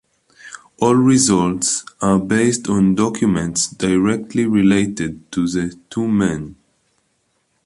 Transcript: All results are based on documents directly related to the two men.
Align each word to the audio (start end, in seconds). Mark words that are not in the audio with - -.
All 0.79 0.95
results 0.95 1.85
are 2.01 2.17
based 2.17 2.67
on 2.67 2.95
documents 2.95 3.67
directly 3.67 4.47
related 4.47 5.31
to 5.31 5.47
the 5.47 5.77
two 5.91 6.07
men. 6.07 6.55